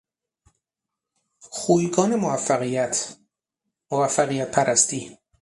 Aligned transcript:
خویگان 1.49 2.15
موفقیت، 2.15 3.15
موفقیت 3.91 4.51
پرستی 4.59 5.17